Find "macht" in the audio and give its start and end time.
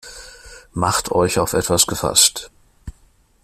0.73-1.11